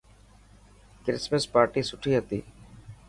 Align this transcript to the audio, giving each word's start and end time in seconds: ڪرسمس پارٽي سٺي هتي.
ڪرسمس 1.03 1.43
پارٽي 1.53 1.81
سٺي 1.89 2.11
هتي. 2.17 2.39